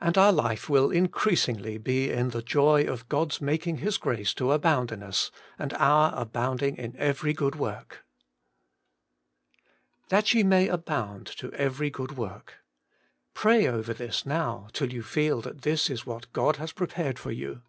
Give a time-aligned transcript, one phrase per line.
[0.00, 4.52] And our life will increasingly be in the joy of God's making His grace to
[4.52, 8.06] abound in us, and our abounding in every good work.
[10.08, 10.08] 8o Working for God 1.
[10.08, 12.64] * That ye may abound to every good work.'
[13.34, 17.30] Pray over this now till you feel that this is what God has prepared for
[17.30, 17.60] you.